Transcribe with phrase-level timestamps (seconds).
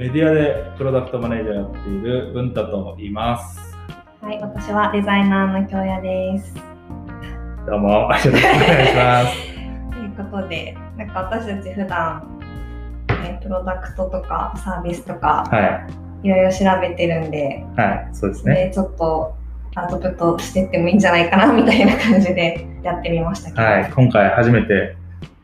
[0.00, 3.60] メディアでプロダクトマネージャーやっている文太と言います。
[4.22, 6.54] はい、私はデザイナーの京也です。
[7.66, 9.36] どうも、よろしくお願いします。
[9.92, 12.22] ということで、なんか私たち普段、
[13.08, 15.86] ね、プロダクトとかサービスとかは
[16.22, 18.54] いろいろ調べてるんで、い、はい、そうですね。
[18.54, 19.34] でちょっと
[19.74, 24.96] アウトプットしてってもいいんじゃないかなみたいな感じで やってみましたけど、はい、今回初めて、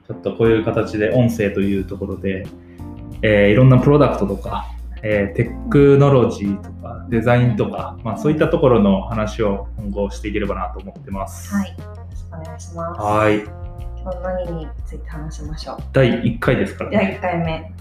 [0.08, 2.46] ちょっとこういう形で音声というところで、
[3.28, 4.66] えーいろんなプロダクトとか、
[5.02, 11.54] えーテクノロジーとか、デザインとか、まあ、そういったところの話を今後していければなと思ってます。
[11.54, 13.00] はい、よろしくお願いします。
[13.00, 13.38] はい。
[13.38, 15.76] 今日何について話しましょう？
[15.92, 17.18] 第1回ですからね。
[17.20, 17.72] 1回目。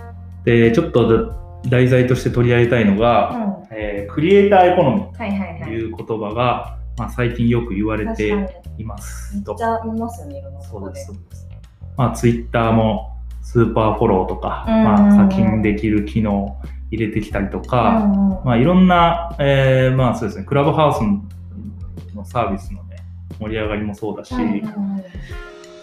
[0.45, 1.34] で、ちょっと
[1.68, 5.62] 題材として取り上げたいのうん、が、はえークリエイターエコノミーいはいはい。
[5.63, 8.30] という言葉が、まあ、最近よく言われて
[8.77, 9.63] いますとめっち。
[9.63, 11.05] ゃ見ますよね、いろんなとこでそうです。。
[11.05, 11.49] そうです
[11.98, 13.15] まあ、ツイッターも
[13.45, 14.84] スーパーフォローとか、うん。
[14.84, 16.57] まあ、課金できる機能を
[16.90, 22.98] 入れてきたりとうか、まあ、いろんな、えーまあそうですね、クラブハウスのサービスのね、
[23.40, 24.34] 盛り上がりもそうだし、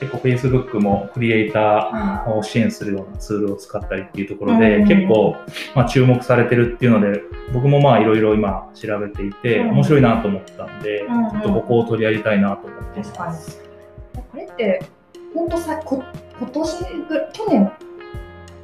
[0.00, 5.36] 結構 Facebook もクリエイターを支援するようなツールを使ったりっていうところで、うん結構、
[5.76, 7.22] まあ、注目されてるっていうので、
[7.54, 9.70] 僕もまあいろいろ今調べていて、うん。
[9.74, 13.62] 面白いなと思ったんで、ちょっとここを取り上げたいなと思ってます。。
[14.14, 14.82] これって、
[15.34, 16.02] 本当さ、こ
[16.42, 17.72] 今年ぐ去年、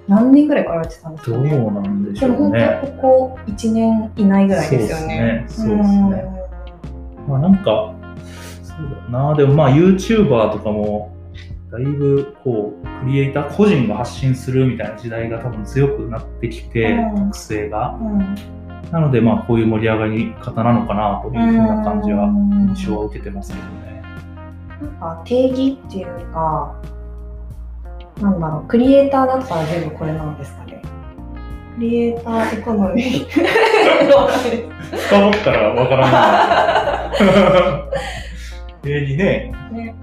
[0.09, 1.59] 何年ぐらいからやってたんですどうかね。
[1.59, 2.81] なんでしでも本当ょうね。
[2.83, 5.45] にここ1年以内ぐらいですよね。
[5.49, 6.25] そうですね。
[7.29, 7.95] まあなんか、
[8.63, 9.35] そうだな。
[9.37, 11.15] でもまあ YouTuber とかも、
[11.71, 17.97] だいぶこう、クリエイター個人が発信するみたいな時代が多分強くなってきて、うん特性が。
[18.01, 18.19] うん。
[18.19, 18.37] うん
[18.91, 24.03] なのでまあこういう盛り上がり方なのかなというふうな感じは、うん印象は受けてますけどね。
[24.81, 26.75] なんか定義っていうか、
[28.21, 30.83] なんだろう、クリエイターだったら全部これなんですかね。
[31.77, 33.27] クリエイターエコノミー。
[34.91, 38.83] 深掘ったらわからない。
[38.83, 39.53] 定義ね。
[39.73, 39.95] ね、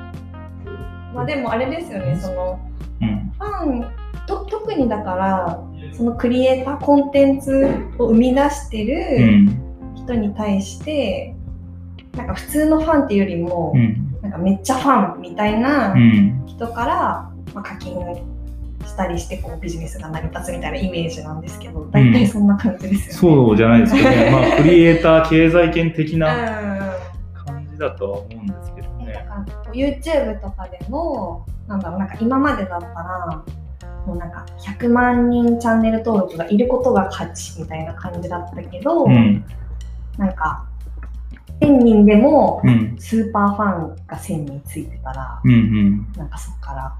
[1.13, 2.59] まあでもあれですよね、その
[3.01, 3.31] うん。
[3.37, 3.85] ファン
[4.27, 5.59] と特にだから
[5.93, 9.61] そのクリエイターコンテンツを生み出してうるん。
[9.95, 11.35] 人に対して、
[12.15, 14.15] なんか普通のファンっていうよりも、うん。
[14.21, 16.43] なんかめっちゃファンみたいなうん。
[16.45, 17.95] 人から、まあ、課金
[18.85, 23.35] したりしてこうビジネスが成り立つみたいなイメージなんですけど大体そんな感じですよね。
[23.35, 24.29] そうじゃないですけどね。
[24.31, 29.25] まあ クリエイター経済圏的なうん感じだとは思うんですけどね、だね。
[29.27, 33.43] から YouTube とかでもなんだろうなんか今までだったら
[34.05, 39.43] もうなんか100万人チャンネル登録がいることが価値みたいな感じだったけど、うん。
[40.17, 40.65] なんか
[41.61, 42.95] 1000人でもうん。
[42.99, 45.51] スーパーファンが1000人ついてたら、うん。
[45.51, 46.07] うん。
[46.17, 46.93] なんかそこから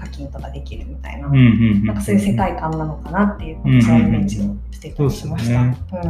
[0.00, 1.36] 課金とかできるみたいな、うん。
[1.36, 1.84] うん。
[1.84, 5.74] なんかそういう世界観なのかなっていううん私はイメージをしてたりしました。
[5.90, 6.02] そう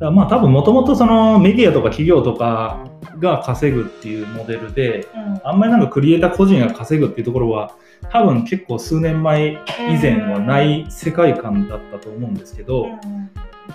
[0.00, 2.84] だからまあ多分もともとそのメディアとか企業とか
[3.18, 7.74] が稼ぐっていうモデルで、うんあんまりなんかクリエイター個人が稼ぐっていうところは
[8.10, 9.58] 多分結構数年前以
[10.00, 12.88] 前はない世界観だったと思うんですけど、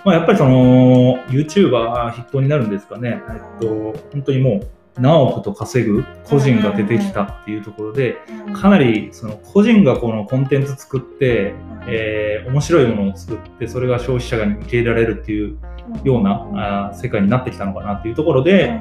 [0.04, 4.68] まあ、やっぱりその YouTuber 筆頭になるんですかね、えっと、本当にもう
[4.98, 11.54] 何億と稼ぐ個人が出てきたっていうところで、うんかなりその個人がこのコンテンツ作って、
[11.86, 15.58] えー面白いものを作ってそれが消費者が受け入れられるっていう
[16.04, 18.80] ようなあー世界になってきたのかなっていうところで、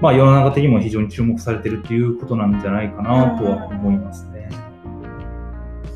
[0.00, 4.48] まあ、世の中的にも非常に注目されてるっていうことなんじゃないかなとは思いますね。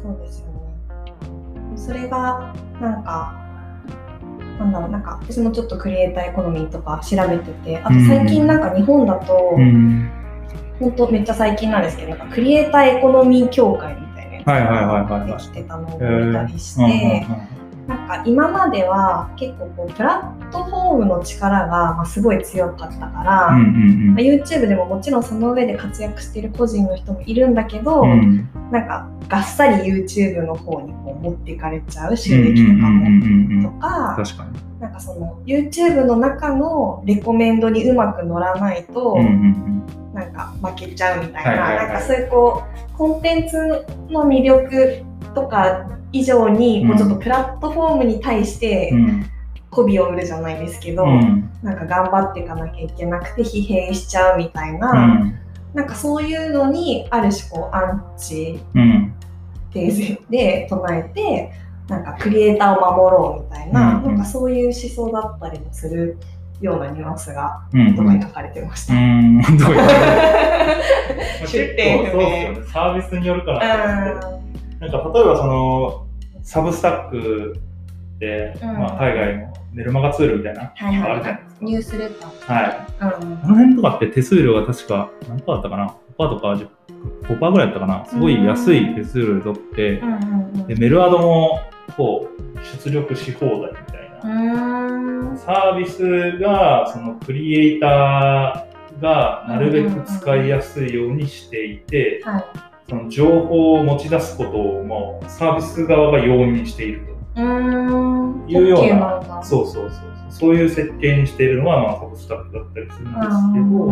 [0.03, 1.77] そうですよね。
[1.77, 3.46] それがなんか、
[4.59, 10.11] なんだろう、なんか私もちょっとクリエイターエコノミーとか調べてて、あと最近なんか日本だと、うん。
[10.79, 15.29] 本当めっちゃ最近なんですけど、なんかクリエイターエコノミー協会みたいなやつはいはいはいはいはい。
[15.29, 17.27] ができてたのを見たりして、
[17.87, 33.07] なんか今までは結構こうプラットフォームの力がまあすごい強かったから、うんうんまあ、YouTube でももちろんその上で活躍している個人の人もいるんだけど、うんうんなんかがっさり YouTube の方にこう持っていかれちゃう収益とかも。
[33.07, 34.19] うんうんうんうんとか。
[34.81, 39.67] なんかその YouTube の中のレコメンドにうまく乗らないと、うんうん
[40.17, 45.05] なんか負けちゃうみたいな、はいはいはいなんかそういうこうコンテンツの魅力
[45.37, 46.89] とか以上に、うん。
[46.89, 49.27] こうちょっとプラットフォームに対してうん。
[49.71, 51.51] 媚びを売るじゃないですけど、うん。
[51.63, 55.39] なんか頑張っていかなきゃいけなくて疲弊しちゃうみたいな、うん。
[55.75, 59.13] なんかそういうのにある種こうアンチうん。
[59.73, 61.53] テーゼで唱えて
[61.89, 66.17] なんかクリエイターを守ろうみたいな,、うんなんかそういう思想だったりもする
[66.63, 68.95] ようなニュアンスがうんとかに書かれてました。
[68.95, 69.43] うん。
[69.43, 72.65] どういう出店不明。
[72.73, 74.39] サービスによるから
[74.81, 76.07] なんか例えばその
[76.43, 77.57] サブスタック
[78.19, 81.65] て、うんまあ、海外のメルマガツールみたいな、はいはいあるじゃないですか。
[81.65, 82.53] ニュースレター。
[82.53, 83.23] はい。
[83.23, 83.39] うん。
[83.45, 86.69] あの辺とかって手数料が確か何パーだったかな ?5% とか10
[87.29, 88.07] 5%ぐらいだったかな？
[88.07, 90.03] すごい安い手数料で取って。
[90.69, 91.61] でメルアドも
[91.97, 95.37] こう出力し放題みたいな。
[95.37, 102.45] サービスがそのクリエイターがなるべく使いやすいようにしていて、はい。
[102.89, 107.07] その情報を持ち出すことをもうサービス側が容認している。
[107.07, 107.17] と。
[108.49, 109.43] いうような。
[109.43, 110.01] そうそうそう
[110.31, 110.55] そう。
[110.55, 113.87] いう設計にしているのは、まあ、サブスタッフだったりするんですけど、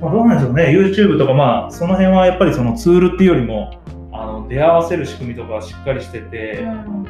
[0.00, 3.80] まあ、どうなんでしょうね、YouTube とか、まあ、その辺はやっぱりそのツールっていうよりも、
[4.12, 7.06] あの出会わせる仕組みとかがしっかりしてて、うん。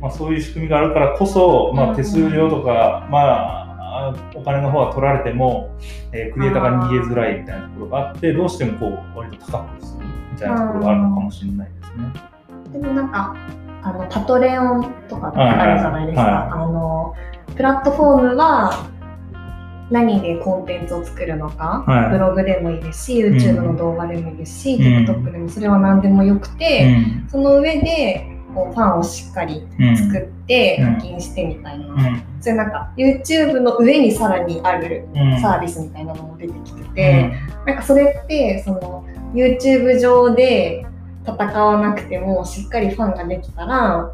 [0.00, 1.96] まあ、そういう仕組みがあるからこそ、まあ、うん。
[1.96, 5.76] 手数料とか、まあ、お金の方は取られても、
[6.12, 12.80] えークリエイターが逃げづらいみたいなところがあって、どうしてもこう割と高くするみたいなところがあるのかもしれないですね。
[12.80, 13.34] でもなんか
[13.82, 16.42] あのパトレオンとかあるじゃないですか、はいはい。
[16.50, 17.14] あの
[17.56, 18.86] プラットフォームは
[19.90, 22.10] 何でコンテンツを作るのか、はい。
[22.10, 24.82] ブログでもいいですし YouTube の動画でもいいですし、うん。
[24.82, 27.26] TikTok でもそれは何でもよくうて、ん。
[27.30, 30.94] その上でこうファンをしっかりうん作ってうん。
[30.96, 32.22] 課金してみたいな、うん。
[32.40, 35.40] それなんか YouTube の上にさらにあるうん。
[35.40, 37.32] サービスみたいなのも出てきてて、
[37.64, 39.05] なんかそれってその
[39.36, 40.86] YouTube 上で
[41.24, 44.12] 戦わなくてもしっかりファンができたら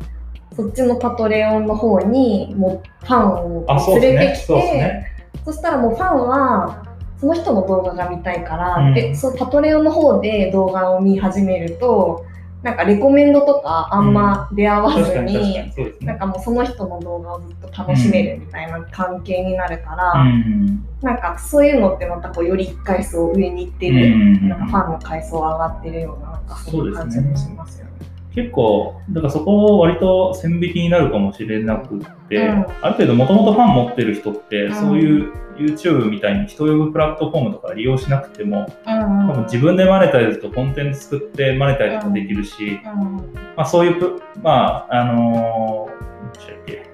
[0.54, 3.66] そっちのパトレオンの方にもうファンを
[4.00, 4.56] 連れてきですね。
[4.56, 5.06] そね。
[5.44, 6.84] そしたらもうファンは
[7.19, 12.26] その人の動画が見たいから、うんでそのパトレオンの方で動画を見始めると
[12.62, 16.06] なんかレコメンドとかあんま出会わずにうですね。
[16.06, 27.91] なんかもうその人の動画をずっと楽しめるみたいな関係になるから、うんなんかそういうのってまたこうより一階層上に行ってうる、んなんかファンの階層上がってるようななんかそういう感じもしますよね。
[28.34, 32.67] 結構、だからそこ割と線引きになるかもしれなくって、うん。
[32.81, 34.75] ある程度もともとファン持ってる人って、うん。
[34.75, 43.34] そういう YouTube みたいに人呼ぶプラットフォームとか利用しなくても、うん多分自分でマネタイズとコンテンツ作ってマネタイズとかできるし、うん。
[43.56, 46.90] まあ、そういうプ、まあ、あのー、したっけ、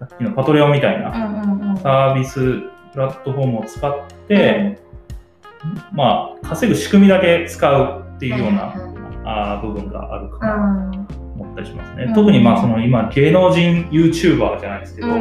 [0.00, 1.76] さっきのパトレオンみたいなうんうんうん。
[1.78, 2.60] サービス、
[2.92, 3.94] プラットフォームを使っ
[4.28, 4.78] て、
[5.92, 8.93] まあ、稼ぐ仕組みだけ使うっていうような、
[9.72, 10.90] 部分があるかな。
[11.08, 12.04] と思ったりしますね。
[12.04, 12.14] うん。
[12.14, 15.14] 特にまあその今芸能人 YouTuber じゃないですけど、うん。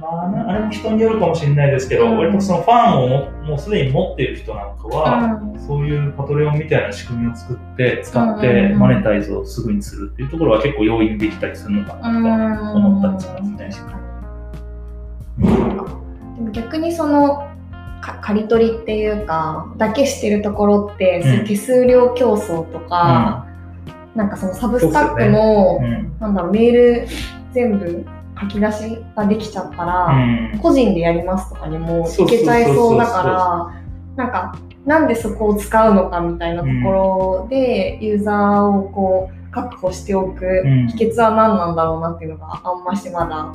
[0.00, 2.18] まあ、なあれも人によるかもしれないですけど、うん。
[2.18, 5.60] 割とそのファンをももうすでに持っている人なんかは、うん。
[5.60, 13.98] そういうパトレオンみたいな仕組みを作って使っうんてマネタイズをすぐにするっていうところは結構容易にできたりするのかなと思ったりしますね。
[15.38, 17.47] でも逆にそのか
[18.00, 23.46] 刈り取りっていうかだけしてるところって、そういう手数料競争とか、
[24.14, 26.16] なんかそのサブスタックも、うん。
[26.18, 27.06] なんだろうメール
[27.52, 28.04] 全部
[28.40, 30.58] 書き出しができちゃったら、うん。
[30.60, 33.22] 個人でやりますとかにもいけちゃいそうだか
[34.16, 40.88] らなんかなんでそこを使うのかみたいなところで、ユーザーをこう確保しておくうん。
[40.88, 43.52] 秘訣は何なんだろうなっていうのがあんましまだ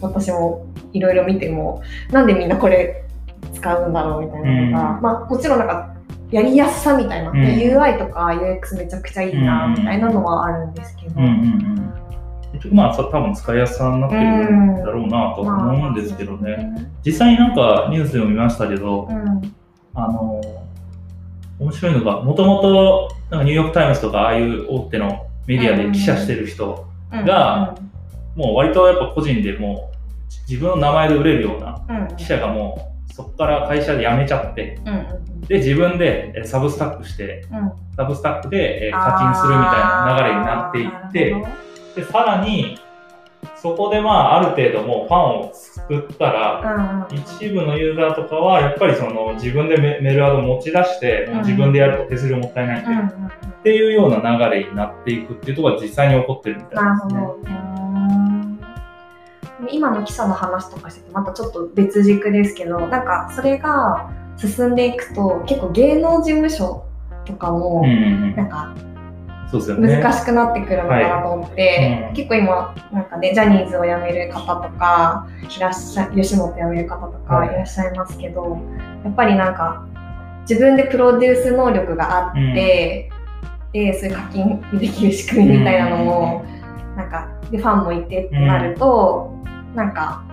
[0.00, 3.03] 私もいろいろ見てもなんでみんなこれ
[3.64, 5.02] 使うんだろうみたいなのが、うん。
[5.02, 5.94] まあもちろんなんか
[6.30, 7.34] やりやすさみたいな、ん。
[7.34, 11.90] UI とか UX めちゃくちゃいいなみたいなのはあるんですけど、うんうん
[12.70, 16.88] まあさ多分使いやすさになってるんだろうなと思うんですけどね。
[17.04, 19.54] 実際になんかニュースでも見ましたけど、うん。
[19.94, 20.40] あの
[21.58, 27.24] 面白いのが、もともとなんかニューヨーク・タイムズとかああいう大手のメディアで記者してる人、うん。
[27.24, 27.76] が
[28.36, 29.94] もう割とやっぱ個人でもう
[30.48, 37.72] 自分の名前で売れるような記者がもうそこから会社で辞めちゃって、うんうんで、自分でえサブスタックして、うん。
[37.94, 41.36] サブスタックでえ課金するみたいな流れになっていって、
[41.94, 42.80] で、さらに、
[43.54, 47.22] そこでまあある程度もうファンを作ったら、うんうん。
[47.22, 57.73] 一部のユーザーとかはやっぱりその自分でメメールアド持ち出して、うん自分でやると手数料もったいないんで、うんうんっていうような流れになっていくっていうところが実際に起こってるみたいですね。
[59.70, 66.84] 今の記者の話とかしててまたちょっと別軸ですけどなんかそれが進んでいくと結構芸能事務所
[67.24, 67.90] とかもうんう
[68.32, 68.74] んなんか。
[69.52, 72.08] 難しくなってくるのかなと思って、はい。
[72.08, 72.14] うん。
[72.14, 77.48] 結構今なんかねジャニーズを辞める方とかいらっしゃ吉本辞める方とかはい。
[77.50, 78.58] いらっしゃいますけど、
[79.04, 79.86] やっぱりなんか
[80.48, 83.10] 自分でプロデュース能力があって、
[83.72, 86.44] でそういう課金できる仕組みみたいなのも、
[86.96, 89.32] なんかでファンもいてってなると、
[89.74, 90.24] なんか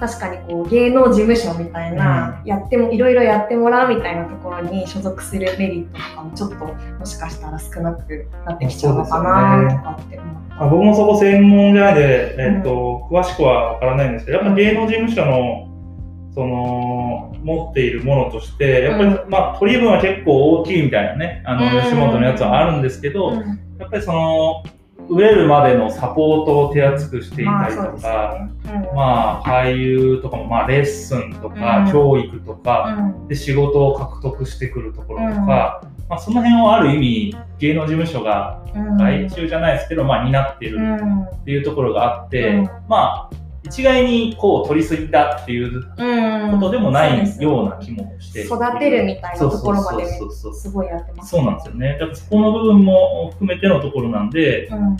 [0.00, 10.46] 確かにこう芸能事務所みたいな、やってもいろいろやってもらうみたいなところに所属するメリットとかもちょっともしかしたら少なくなってきちゃうのかなとかって思って。
[10.58, 15.68] あ僕もそこ専門じゃないで、えっと、詳しくはわからないんですけど、やっぱ芸能事務所の、
[16.34, 24.62] その、持っているものとして、やっぱり、うん、まあ、取り分は結構大きいみたいなね、あの、吉本のやつはあるんですけど、やっぱりその、
[25.08, 28.88] 売れるまでのサポートを手厚くしていたりとか、まあ、ね。
[28.88, 38.62] うん、まあ、俳優とかも、まあ、レッスンとか、うん、教育とか、うん、で仕事を獲得してくるところとか、まあ、その辺をある意味芸能事務所が
[38.98, 40.78] 外注じゃないですけど、まあ、担ってる
[41.40, 51.92] っていうところがあって、まあ一概にこう取りすぎたっていうことでもないような気もして、育てるみたいなところまですごいやってます、そうなんですよね。
[51.94, 54.96] だからそこの部分も含めてのところなんで、うん、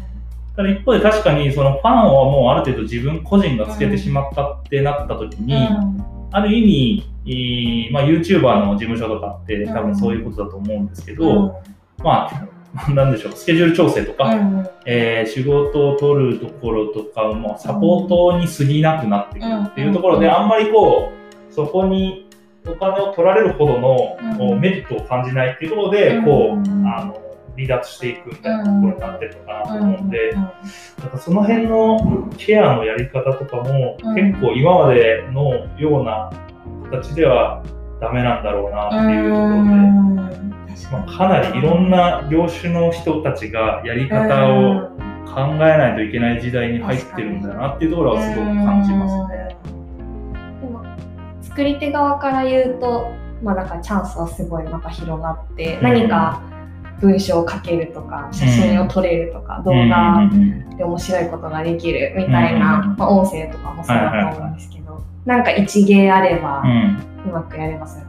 [0.57, 11.63] ただ一方で確かにそのファンはもうある程度自分個人がつけてしまったってなった時に、うん、ある意味、まあ、YouTuber の事務所とかって多分そういうことだと思うんですけど、
[11.99, 12.56] まあ
[12.95, 21.11] なんでしょう、スケジュール調整とか、うん、えー、仕事を取るところとかもサポートに過ぎなくなってくるっていうところで、あんまりこ
[21.51, 22.29] う、そこに
[22.69, 23.79] お金を取られるほど
[24.39, 27.17] の、メリットを感じないっていうところで、こう、あの、
[27.57, 36.31] 離脱していくみたいなところになってるのかなと思うんで、なんかその辺のケアのやり方とかも、結構今までのような
[36.91, 37.63] 形では
[38.01, 44.91] ダメなんだろうなっていうところで、まあ、かなりいろんな業種の人たちがやり方を
[45.27, 49.57] 考えないといけない時代に入ってるんだなっていうところはすごく感じますね。
[50.61, 50.85] でも
[51.43, 53.11] 作り手側から言うと、
[53.43, 56.41] まあ、なんかチャンスはすごいまた広がって、何か
[57.01, 60.31] 文章を書けるとか写真を撮れるとか、動画
[60.77, 66.63] で面白いことができるみたいな、まあ、音声とかもそうだと思うんですけど、なんか一芸あれば、
[67.27, 68.06] うまくやればそう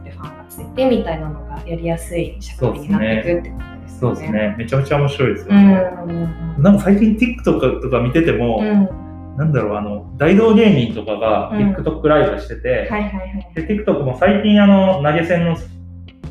[0.62, 3.98] やってみたいなのがやりやすい社会になっていくってことですね。
[4.00, 4.54] そうですね。
[4.58, 5.90] めちゃめちゃ面白いですよね。
[6.06, 6.12] う
[6.60, 12.90] ん、なんか最近 TikTok とか見てても、うん、なんだろう、あの、大道芸人とかが TikTok ライブしてて、
[13.54, 15.56] で、TikTok も最近あの、投げ銭の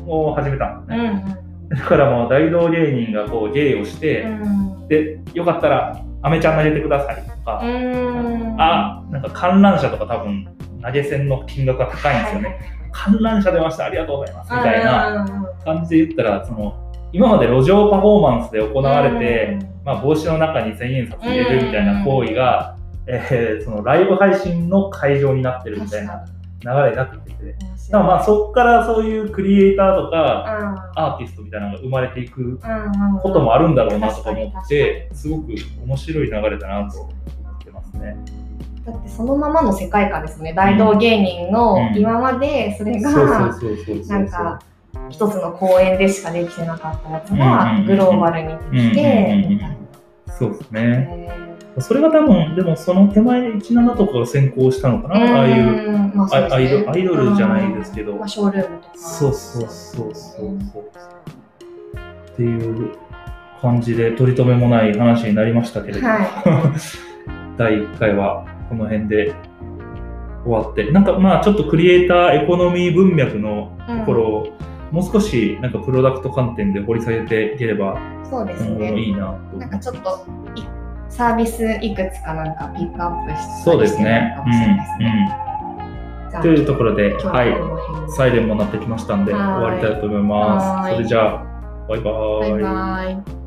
[0.06, 1.38] を始めたんですね。
[1.70, 4.26] だからもう大道芸人がこう芸をして、
[4.88, 7.60] で、よかったら、アメちゃん投げてくださいとか、
[8.58, 10.48] あ、なんか観覧車とか多分
[10.82, 12.77] 投げ銭の金額が高いんですよね。
[12.92, 15.26] 観覧車出ました、ありがとうございます、みたいな
[15.64, 16.74] 感じで言ったら、その、
[17.12, 22.76] 今まで路上パフォーマンスで行われて、まあ、帽子の中に千円札入れるみたいな行為が、
[23.06, 26.26] えー、そのライブ配信の会場になってるみたいな
[26.60, 27.56] 流れになってきてて、
[27.90, 32.58] だまあそこからそういうクリエイターとか、アーティストみたいなのが生まれていく
[33.22, 35.54] こともあるんだろうなとか思って、すごく
[35.86, 38.16] 面白い流れだなと思ってますね。
[38.90, 40.54] だってそのままの世界観ですね。
[40.54, 44.60] 大道芸人の今までそれがなんか
[45.10, 49.60] 一つの公演でしかできてなかったやつがグローバルにできて
[50.38, 51.28] そうですね、
[51.80, 55.14] それが多分でもその手前17とかが先行したのかな？
[55.16, 58.94] ああいう、まあね、アイドアイドルじゃないですけど、まあ、ショールームとか。
[58.96, 60.56] そうそうそうそうそう。
[62.32, 62.92] っていう
[63.60, 66.28] 感じで取り留めもない話になりましたけれども、はい、
[67.58, 69.34] 第1回はこの辺で
[70.44, 74.58] 終わって、なんかまあちょっとクリエイターエコノミー文脈のところを、
[74.90, 77.98] もう少しなんかプロダクト観点で掘り下げていければ
[78.28, 78.98] そうですね。
[78.98, 79.56] いいなと。
[79.56, 80.26] なんかちょっと
[81.08, 84.36] サービスいくつかなんかピックアップしてそうですね。
[84.46, 90.94] うんうん、というところで、はい、サイレンもなってきましたんで、終わりたいと思います。
[90.94, 91.44] それじゃあ、
[91.88, 92.10] バイバ
[92.46, 92.50] イ。
[92.52, 93.37] バイバイ